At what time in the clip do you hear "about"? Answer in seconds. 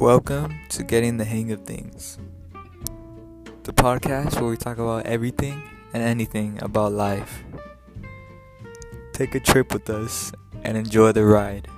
4.78-5.04, 6.62-6.92